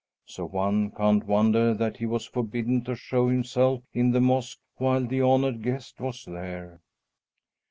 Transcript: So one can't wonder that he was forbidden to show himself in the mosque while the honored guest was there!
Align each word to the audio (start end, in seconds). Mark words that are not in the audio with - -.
So 0.25 0.45
one 0.45 0.89
can't 0.89 1.27
wonder 1.27 1.75
that 1.75 1.97
he 1.97 2.07
was 2.07 2.25
forbidden 2.25 2.83
to 2.85 2.95
show 2.95 3.29
himself 3.29 3.83
in 3.93 4.09
the 4.09 4.19
mosque 4.19 4.57
while 4.77 5.05
the 5.05 5.21
honored 5.21 5.61
guest 5.61 5.99
was 6.01 6.25
there! 6.25 6.81